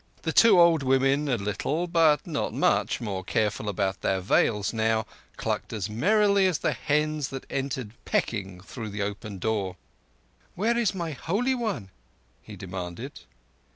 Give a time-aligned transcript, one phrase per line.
[0.23, 5.05] The two old women, a little, but not much, more careful about their veils now,
[5.37, 9.75] clucked as merrily as the hens that had entered pecking through the open door.
[10.55, 11.91] "Where is my Holy One?"
[12.41, 13.19] he demanded.